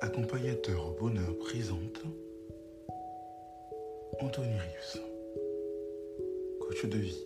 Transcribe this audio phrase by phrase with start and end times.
[0.00, 2.02] Accompagnateur bonheur présente
[4.20, 4.98] Anthony Rius,
[6.60, 7.24] coach de vie.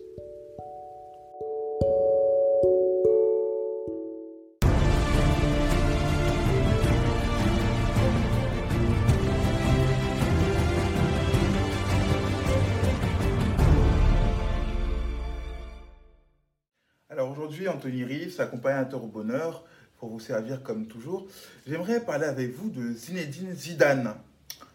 [17.09, 19.63] Alors aujourd'hui, Anthony Rius, accompagnateur au bonheur,
[20.07, 21.27] vous servir comme toujours.
[21.67, 24.13] J'aimerais parler avec vous de Zinedine Zidane.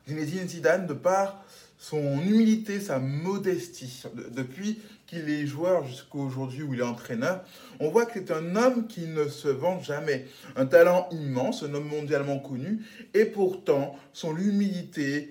[0.07, 1.45] Zinedine Zidane, de par
[1.77, 7.45] son humilité, sa modestie, de- depuis qu'il est joueur jusqu'à aujourd'hui où il est entraîneur,
[7.81, 10.27] on voit que c'est un homme qui ne se vante jamais.
[10.57, 15.31] Un talent immense, un homme mondialement connu, et pourtant, son humilité,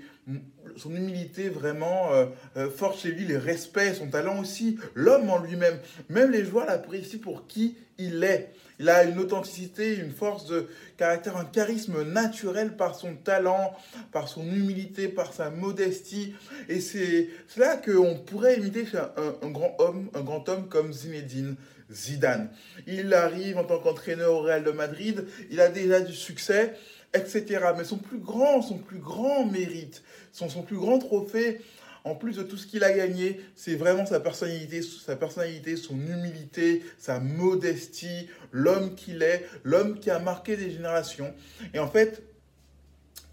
[0.76, 2.26] son humilité vraiment euh,
[2.58, 5.80] euh, forte chez lui, les respects, son talent aussi, l'homme en lui-même.
[6.10, 8.52] Même les joueurs l'apprécient pour qui il est.
[8.80, 10.68] Il a une authenticité, une force de
[10.98, 13.76] caractère, un charisme naturel par son talent,
[14.12, 16.36] par son humilité, par sa modestie.
[16.70, 21.56] Et c'est là qu'on pourrait imiter un, un grand homme, un grand homme comme Zinedine
[21.92, 22.50] Zidane.
[22.86, 26.74] Il arrive en tant qu'entraîneur au Real de Madrid, il a déjà du succès,
[27.14, 27.60] etc.
[27.78, 31.62] Mais son plus grand, son plus grand mérite, son, son plus grand trophée,
[32.04, 35.96] en plus de tout ce qu'il a gagné, c'est vraiment sa personnalité, sa personnalité, son
[35.96, 41.34] humilité, sa modestie, l'homme qu'il est, l'homme qui a marqué des générations.
[41.74, 42.24] Et en fait,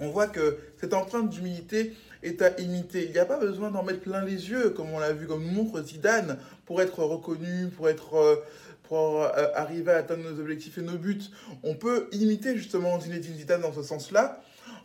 [0.01, 3.05] on voit que cette empreinte d'humilité est à imiter.
[3.05, 5.45] Il n'y a pas besoin d'en mettre plein les yeux, comme on l'a vu, comme
[5.45, 8.43] montre Zidane, pour être reconnu, pour être...
[8.89, 11.23] pour euh, arriver à atteindre nos objectifs et nos buts.
[11.63, 14.41] On peut imiter justement Zinedine Zidane dans ce sens-là,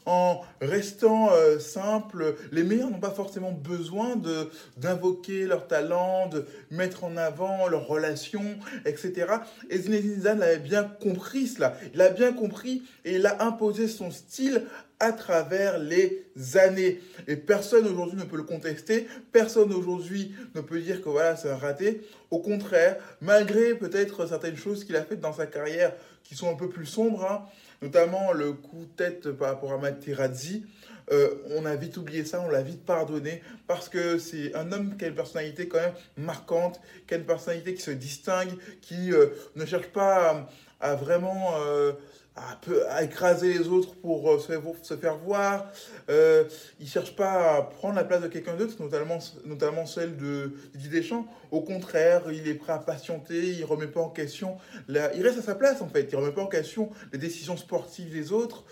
[0.05, 2.35] en restant euh, simple.
[2.51, 7.87] Les meilleurs n'ont pas forcément besoin de d'invoquer leur talent, de mettre en avant leurs
[7.87, 9.27] relations, etc.
[9.69, 11.75] Et Zinedine Zidane avait bien compris cela.
[11.93, 14.63] Il a bien compris et il a imposé son style
[14.99, 16.99] à travers les années.
[17.27, 19.07] Et personne aujourd'hui ne peut le contester.
[19.31, 22.01] Personne aujourd'hui ne peut dire que voilà, c'est un raté.
[22.31, 25.93] Au contraire, malgré peut-être certaines choses qu'il a faites dans sa carrière
[26.23, 27.45] qui sont un peu plus sombres, hein,
[27.81, 30.65] notamment le coup de tête par rapport à Materazzi,
[31.11, 34.95] euh, on a vite oublié ça, on l'a vite pardonné, parce que c'est un homme
[34.95, 39.11] qui a une personnalité quand même marquante, qui a une personnalité qui se distingue, qui
[39.11, 40.47] euh, ne cherche pas
[40.79, 41.93] à, vraiment euh,
[42.39, 45.67] à, à écraser les autres pour euh, se, faire- se faire voir.
[46.09, 46.43] Euh,
[46.79, 50.53] il ne cherche pas à prendre la place de quelqu'un d'autre, notamment, notamment celle de
[50.73, 51.25] Didier Deschamps.
[51.51, 54.57] Au contraire, il est prêt à patienter, il ne remet pas en question,
[54.87, 57.19] la- il reste à sa place en fait, il ne remet pas en question les
[57.19, 58.63] décisions sportives des autres.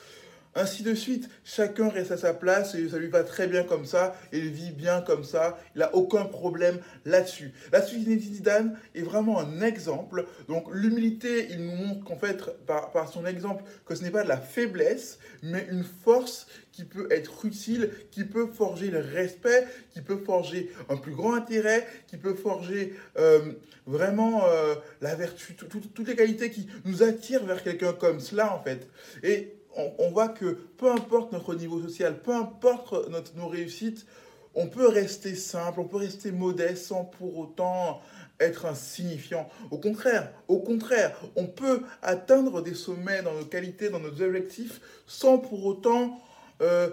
[0.59, 3.85] Ainsi de suite, chacun reste à sa place et ça lui va très bien comme
[3.85, 7.53] ça, il vit bien comme ça, il n'a aucun problème là-dessus.
[7.71, 10.25] Là-dessus, Zinedine Zidane est vraiment un exemple.
[10.47, 14.29] Donc l'humilité, il nous montre qu'en fait, par, son exemple, que ce n'est pas de
[14.29, 20.01] la faiblesse, mais une force qui peut être utile, qui peut forger le respect, qui
[20.01, 23.53] peut forger un plus grand intérêt, qui peut forger euh,
[23.85, 28.19] vraiment euh, la vertu, tout- tout- toutes les qualités qui nous attirent vers quelqu'un comme
[28.19, 28.87] cela en fait.
[29.77, 30.45] On, voit que
[30.77, 34.05] peu importe notre niveau social, peu importe notre, nos réussites,
[34.55, 38.01] on peut rester simple, on peut rester modeste sans pour autant
[38.39, 39.49] être insignifiant.
[39.71, 44.81] Au contraire, au contraire, on peut atteindre des sommets dans nos qualités, dans nos objectifs,
[45.05, 46.19] sans pour autant
[46.61, 46.89] euh,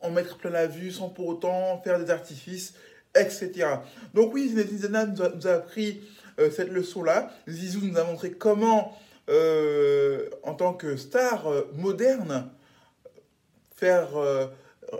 [0.00, 2.74] en mettre plein la vue, sans pour autant faire des artifices,
[3.14, 3.66] etc.
[4.14, 6.00] Donc oui, Zinedine nous a, nous a appris
[6.38, 7.30] euh, cette leçon-là.
[7.48, 8.96] Zizou nous a montré comment,
[9.28, 12.48] euh, en tant que star euh, moderne,
[13.76, 14.46] faire euh,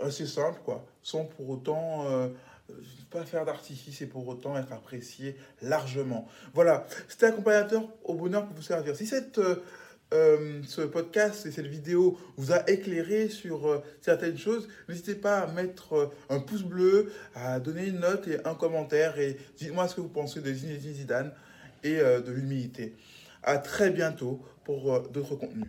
[0.03, 2.05] assez simple, quoi, sans pour autant
[3.09, 6.27] pas faire d'artifice et pour autant être apprécié largement.
[6.53, 8.95] Voilà, c'était accompagnateur au bonheur pour vous servir.
[8.95, 9.41] Si cette,
[10.11, 16.11] ce podcast et cette vidéo vous a éclairé sur certaines choses, n'hésitez pas à mettre
[16.29, 20.09] un pouce bleu, à donner une note et un commentaire et dites-moi ce que vous
[20.09, 21.33] pensez de Zinedine Zidane
[21.83, 22.93] et de l'humilité.
[23.43, 25.67] À très bientôt pour euh, d'autres contenus.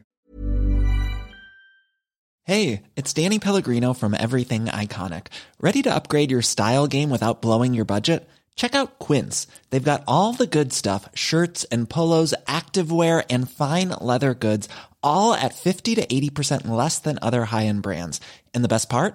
[2.45, 5.29] Hey, it's Danny Pellegrino from Everything Iconic.
[5.61, 8.29] Ready to upgrade your style game without blowing your budget?
[8.57, 9.47] Check out Quince.
[9.71, 14.69] They've got all the good stuff, shirts and polos, activewear and fine leather goods,
[15.03, 18.21] all at 50 to 80% less than other high-end brands.
[18.53, 19.15] And the best part?